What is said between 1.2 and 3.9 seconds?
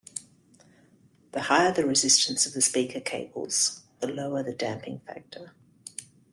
The higher the resistance of the speaker cables,